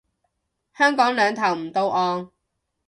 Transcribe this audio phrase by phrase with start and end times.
[0.75, 2.31] 香港兩頭唔到岸